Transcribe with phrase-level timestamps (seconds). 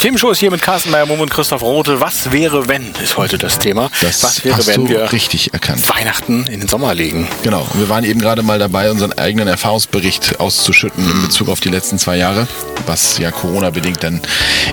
[0.00, 2.00] Die Themenshow ist hier mit Carsten Meyer, Mumm und Christoph Rote.
[2.00, 3.90] Was wäre, wenn, ist heute das Thema.
[4.00, 5.86] Das Was wäre, hast wenn du wir richtig erkannt.
[5.94, 7.28] Weihnachten in den Sommer legen?
[7.42, 7.68] Genau.
[7.70, 11.68] Und wir waren eben gerade mal dabei, unseren eigenen Erfahrungsbericht auszuschütten in Bezug auf die
[11.68, 12.48] letzten zwei Jahre,
[12.86, 14.22] was ja Corona-bedingt dann,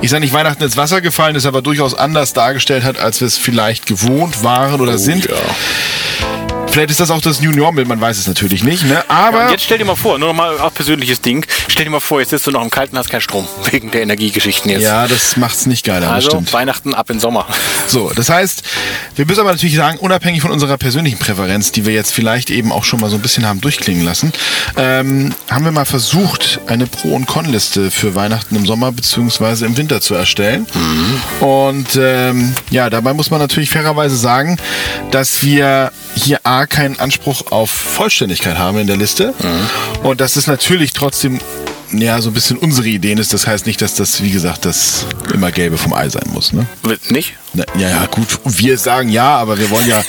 [0.02, 3.28] ich sage nicht Weihnachten ins Wasser gefallen ist, aber durchaus anders dargestellt hat, als wir
[3.28, 5.28] es vielleicht gewohnt waren oder sind.
[5.30, 6.27] Oh ja.
[6.78, 8.94] Vielleicht ist das auch das New Normal, man weiß es natürlich nicht, ne?
[8.94, 11.44] Ja, Aber und jetzt stell dir mal vor, nur noch mal auf persönliches Ding.
[11.68, 13.48] Stell dir mal vor, jetzt sitzt du noch im Kalten, hast keinen Strom.
[13.72, 14.84] Wegen der Energiegeschichten jetzt.
[14.84, 16.54] ja, das macht's nicht geiler, also stimmt.
[16.54, 17.48] Weihnachten ab in Sommer.
[17.88, 18.64] So, das heißt,
[19.16, 22.74] wir müssen aber natürlich sagen, unabhängig von unserer persönlichen Präferenz, die wir jetzt vielleicht eben
[22.74, 24.34] auch schon mal so ein bisschen haben durchklingen lassen,
[24.76, 29.78] ähm, haben wir mal versucht, eine Pro- und Con-Liste für Weihnachten im Sommer beziehungsweise im
[29.78, 30.68] Winter zu erstellen.
[31.40, 34.58] Und ähm, ja, dabei muss man natürlich fairerweise sagen,
[35.12, 39.34] dass wir hier A keinen Anspruch auf Vollständigkeit haben in der Liste
[40.04, 41.40] und dass es natürlich trotzdem
[41.92, 43.34] ja, so ein bisschen unsere Ideen ist.
[43.34, 46.52] Das heißt nicht, dass das, wie gesagt, das immer Gelbe vom Ei sein muss.
[46.54, 46.66] Ne?
[47.10, 47.36] Nicht?
[47.54, 48.28] Na, ja, ja, gut.
[48.44, 50.04] Wir sagen ja, aber wir wollen ja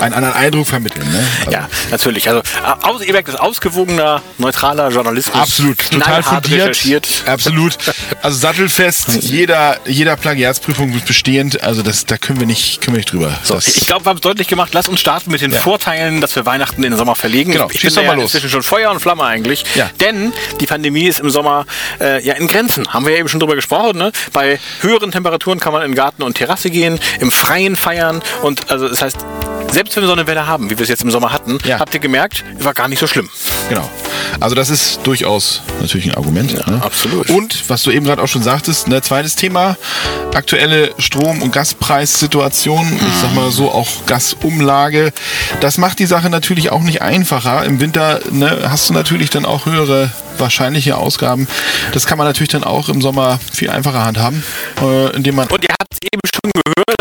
[0.00, 1.10] einen anderen Eindruck vermitteln.
[1.10, 1.24] Ne?
[1.40, 2.28] Also, Ja, natürlich.
[2.28, 5.34] Also äh, aus, ihr merkt, das ausgewogener, neutraler Journalismus.
[5.36, 6.60] Absolut, total fundiert.
[6.62, 7.08] recherchiert.
[7.26, 7.76] Absolut.
[8.22, 11.62] Also sattelfest, jeder, jeder Plagiatsprüfung wird bestehend.
[11.62, 13.32] Also das, da können wir nicht, können wir nicht drüber.
[13.42, 14.70] So, das, ich glaube, wir haben es deutlich gemacht.
[14.74, 15.60] Lass uns starten mit den Ja.
[15.60, 17.52] Vorteilen, dass wir Weihnachten in den Sommer verlegen.
[17.52, 18.34] Genau, ich schieß bin doch mal ja los.
[18.34, 19.64] inzwischen schon Feuer und Flamme eigentlich.
[19.74, 19.90] Ja.
[20.00, 21.66] Denn die Pandemie ist im Sommer
[22.00, 22.92] äh, ja in Grenzen.
[22.92, 23.98] Haben wir ja eben schon drüber gesprochen.
[23.98, 24.12] Ne?
[24.32, 28.22] Bei höheren Temperaturen kann man in Garten und Terrasse gehen, im Freien feiern.
[28.42, 29.16] Und also das heißt,
[29.72, 31.78] selbst wenn wir so eine Welle haben, wie wir es jetzt im Sommer hatten, Ja.
[31.78, 33.28] habt ihr gemerkt, war gar nicht so schlimm.
[33.68, 33.88] Genau.
[34.40, 36.52] Also das ist durchaus natürlich ein Argument.
[36.66, 36.80] ne?
[36.82, 37.30] absolut.
[37.30, 39.76] Und was du eben gerade auch schon sagtest, ne, zweites Thema,
[40.34, 45.12] aktuelle Strom- und Gaspreissituation, ich sag mal so auch Gasumlage.
[45.60, 47.64] Das macht die Sache natürlich auch nicht einfacher.
[47.64, 51.48] Im Winter ne, hast du natürlich dann auch höhere wahrscheinliche Ausgaben.
[51.92, 54.44] Das kann man natürlich dann auch im Sommer viel einfacher handhaben,
[54.80, 56.97] äh, indem man Und ihr habt es eben schon gehört,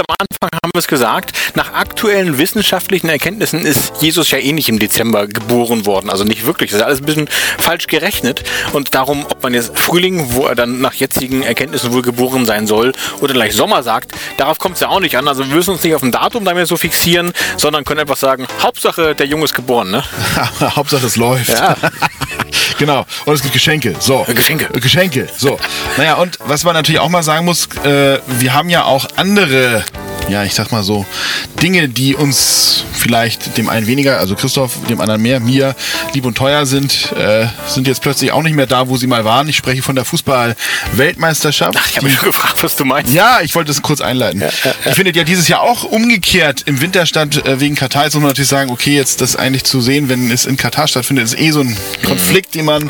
[0.77, 4.69] am Anfang haben wir es gesagt, nach aktuellen wissenschaftlichen Erkenntnissen ist Jesus ja eh nicht
[4.69, 6.09] im Dezember geboren worden.
[6.09, 6.71] Also nicht wirklich.
[6.71, 8.43] Das ist alles ein bisschen falsch gerechnet.
[8.73, 12.67] Und darum, ob man jetzt Frühling, wo er dann nach jetzigen Erkenntnissen wohl geboren sein
[12.67, 15.27] soll, oder gleich Sommer sagt, darauf kommt es ja auch nicht an.
[15.27, 18.45] Also wir müssen uns nicht auf ein Datum damit so fixieren, sondern können einfach sagen,
[18.61, 19.89] Hauptsache, der Junge ist geboren.
[19.89, 20.03] Ne?
[20.59, 21.49] Hauptsache es läuft.
[21.49, 21.75] Ja.
[22.77, 23.05] genau.
[23.25, 23.95] Und es gibt Geschenke.
[23.99, 24.25] So.
[24.27, 24.67] Geschenke.
[24.79, 25.27] Geschenke.
[25.37, 25.57] So.
[25.97, 29.83] naja, und was man natürlich auch mal sagen muss, äh, wir haben ja auch andere,
[30.29, 31.05] ja, ich sag mal so,
[31.61, 35.75] Dinge, die uns vielleicht dem einen weniger, also Christoph, dem anderen mehr, mir
[36.13, 39.23] lieb und teuer sind, äh, sind jetzt plötzlich auch nicht mehr da, wo sie mal
[39.23, 39.47] waren.
[39.47, 41.77] Ich spreche von der Fußball-Weltmeisterschaft.
[41.81, 43.13] Ach, ich habe mich schon gefragt, was du meinst.
[43.13, 44.43] Ja, ich wollte das kurz einleiten.
[44.85, 48.03] Die findet ja dieses Jahr auch umgekehrt im Winter statt äh, wegen Katar.
[48.03, 50.87] Jetzt muss man natürlich sagen, okay, jetzt das eigentlich zu sehen, wenn es in Katar
[50.89, 52.89] stattfindet, ist eh so ein Konflikt, den man,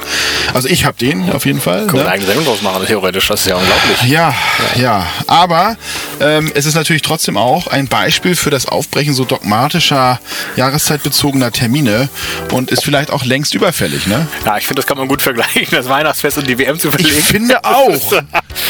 [0.55, 1.85] also ich habe den auf jeden Fall.
[1.85, 2.01] Kann man Ne?
[2.01, 3.27] eine eigene Sendung draus machen, theoretisch.
[3.27, 4.03] Das ist ja unglaublich.
[4.11, 4.33] Ja,
[4.81, 5.05] ja.
[5.27, 5.77] Aber
[6.19, 10.06] ähm, es ist natürlich trotzdem auch ein Beispiel für das Aufbrechen so dogmatischer,
[10.55, 12.09] jahreszeitbezogener Termine
[12.51, 14.27] und ist vielleicht auch längst überfällig, ne?
[14.45, 17.15] Ja, ich finde, das kann man gut vergleichen, das Weihnachtsfest und die WM zu verlegen.
[17.17, 18.13] Ich finde auch.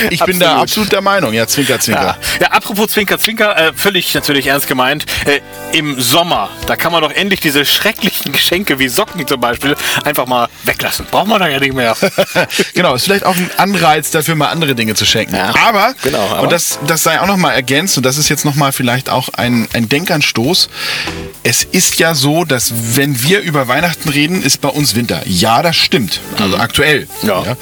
[0.09, 0.91] Ich bin da Absolut.
[0.91, 1.34] der Meinung.
[1.34, 2.18] Ja, Zwinker, Zwinker.
[2.40, 2.41] Ja.
[2.41, 5.06] ja, apropos Zwinker, Zwinker, äh, völlig natürlich ernst gemeint.
[5.25, 5.41] Äh,
[5.78, 10.25] Im Sommer, da kann man doch endlich diese schrecklichen Geschenke wie Socken zum Beispiel einfach
[10.25, 11.06] mal weglassen.
[11.09, 11.96] Braucht man da ja nicht mehr.
[12.74, 15.35] genau, ist vielleicht auch ein Anreiz dafür, mal andere Dinge zu schenken.
[15.35, 18.46] Ja, aber, genau, aber- und das, das sei auch nochmal ergänzt, und das ist jetzt
[18.46, 20.69] nochmal vielleicht auch ein, ein Denkanstoß.
[21.44, 25.22] Es ist ja so, dass wenn wir über Weihnachten reden, ist bei uns Winter.
[25.25, 26.19] Ja, das stimmt.
[26.40, 27.08] Also aktuell.
[27.22, 27.29] Mhm.
[27.29, 27.58] Ja.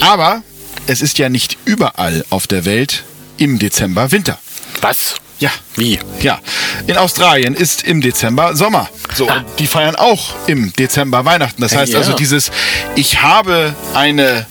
[0.00, 0.42] Aber
[0.86, 3.04] es ist ja nicht überall auf der Welt
[3.38, 4.38] im Dezember Winter.
[4.80, 5.14] Was?
[5.38, 5.50] Ja.
[5.76, 5.98] Wie?
[6.22, 6.38] Ja,
[6.86, 8.88] in Australien ist im Dezember Sommer.
[9.14, 9.38] So, Ah.
[9.38, 11.60] und die feiern auch im Dezember Weihnachten.
[11.60, 11.98] Das heißt Ja.
[11.98, 12.50] also dieses,
[12.94, 14.46] ich habe eine,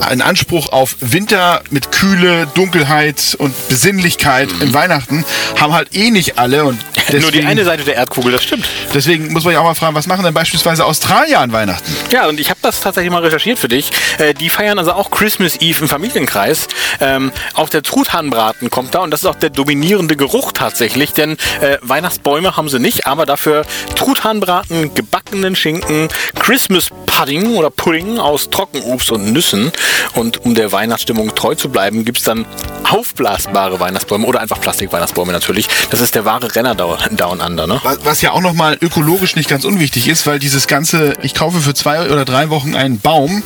[0.00, 5.24] einen Anspruch auf Winter mit Kühle, Dunkelheit und Besinnlichkeit in Weihnachten,
[5.60, 6.64] haben halt eh nicht alle.
[6.64, 7.22] Und deswegen.
[7.22, 8.66] Nur die eine Seite der Erdkugel, das stimmt.
[8.92, 11.94] deswegen muss man ja auch mal fragen, was machen denn beispielsweise Australier an Weihnachten?
[12.12, 13.90] Ja, und ich habe das tatsächlich mal recherchiert für dich.
[14.18, 16.68] Äh, die feiern also auch Christmas Eve im Familienkreis.
[17.00, 21.36] Ähm, auch der Truthahnbraten kommt da und das ist auch der dominierende Geruch tatsächlich, denn
[21.60, 23.64] äh, Weihnachtsbäume haben sie nicht, aber dafür
[23.96, 26.08] Truthahnbraten, gebackenen Schinken,
[26.38, 29.70] Christmas Pudding oder Pudding aus Trockenobst und Nüssen.
[30.14, 32.44] Und um der Weihnachtsstimmung treu zu bleiben, gibt es dann
[32.90, 35.68] aufblasbare Weihnachtsbäume oder einfach Plastikweihnachtsbäume natürlich.
[35.90, 37.66] Das ist der wahre Renner Down Under.
[37.66, 37.80] Ne?
[38.02, 41.74] Was, ja auch nochmal ökologisch nicht ganz unwichtig ist, weil dieses ganze, ich kaufe für
[41.74, 43.42] zwei oder drei Wochen einen Baum,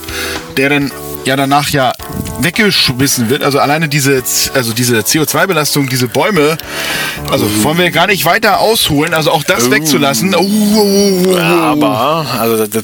[0.57, 0.93] der dann
[1.25, 1.93] ja danach ja
[2.41, 3.43] weggeschmissen wird.
[3.43, 4.23] Also alleine diese,
[4.55, 6.57] also diese CO2-Belastung, diese Bäume,
[7.31, 7.65] also Mhm.
[7.65, 10.35] wollen wir gar nicht weiter ausholen, also auch das wegzulassen.
[10.35, 11.39] Oh, oh, oh, oh.
[11.39, 12.83] Aber, also das,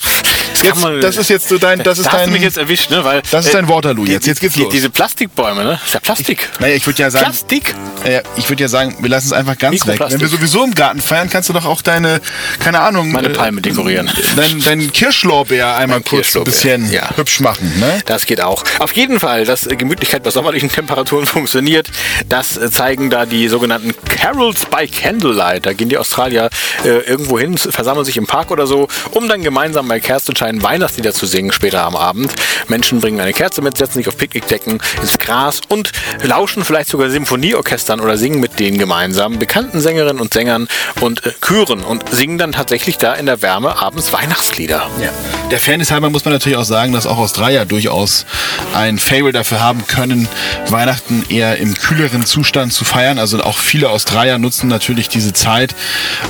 [0.54, 1.00] das Jetzt, man.
[1.00, 3.04] das ist jetzt so dein, das ist da hast dein, du mich jetzt erwischt, ne?
[3.04, 4.26] Weil, das ist äh, dein Waterloo die- jetzt.
[4.26, 4.72] Jetzt geht's los.
[4.72, 5.80] Diese Plastikbäume, ne?
[5.84, 6.48] Ist ja Plastik.
[6.60, 7.74] naja, ich würde ja sagen, Plastik?
[8.04, 10.00] äh, ich würde ja sagen, wir lassen es einfach ganz weg.
[10.00, 12.20] Wenn wir sowieso im Garten feiern, kannst du doch auch deine,
[12.60, 14.10] keine Ahnung, Meine äh, Palme dekorieren.
[14.36, 17.16] dein, dein Kirschlorbeer einmal Mein kurz ein bisschen ja.
[17.16, 18.00] hübsch machen, ne?
[18.06, 18.64] Das geht auch.
[18.78, 21.88] Auf jeden Fall, dass äh, Gemütlichkeit bei sommerlichen Temperaturen funktioniert,
[22.28, 25.66] das äh, zeigen da die sogenannten Carols by Candlelight.
[25.66, 26.50] Da gehen die Australier
[26.84, 31.12] äh, irgendwo hin, versammeln sich im Park oder so, um dann gemeinsam bei Kerzenschein Weihnachtslieder
[31.12, 32.32] zu singen später am Abend.
[32.68, 35.92] Menschen bringen eine Kerze mit, setzen sich auf Picknickdecken ins Gras und
[36.22, 40.68] lauschen vielleicht sogar Symphonieorchestern oder singen mit denen gemeinsam, bekannten Sängerinnen und Sängern
[41.00, 44.88] und äh, Chören und singen dann tatsächlich da in der Wärme abends Weihnachtslieder.
[45.00, 45.10] Ja.
[45.50, 48.26] Der Fairness halber muss man natürlich auch sagen, dass auch Australier durchaus
[48.74, 50.28] ein Fable dafür haben können,
[50.68, 53.18] Weihnachten eher im kühleren Zustand zu feiern.
[53.18, 55.74] Also auch viele Australier nutzen natürlich diese Zeit,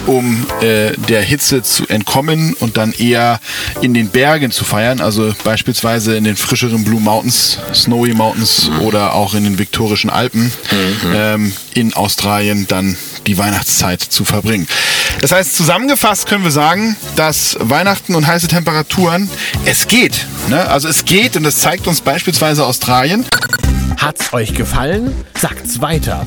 [0.07, 3.41] um äh, der Hitze zu entkommen und dann eher
[3.81, 5.01] in den Bergen zu feiern.
[5.01, 10.53] Also beispielsweise in den frischeren Blue Mountains, Snowy Mountains oder auch in den viktorischen Alpen
[11.15, 12.97] ähm, in Australien dann
[13.27, 14.67] die Weihnachtszeit zu verbringen.
[15.21, 19.29] Das heißt, zusammengefasst können wir sagen, dass Weihnachten und heiße Temperaturen,
[19.65, 20.27] es geht.
[20.49, 20.69] Ne?
[20.69, 23.25] Also es geht und das zeigt uns beispielsweise Australien.
[23.97, 25.15] Hat's euch gefallen?
[25.41, 26.27] Sagt's weiter.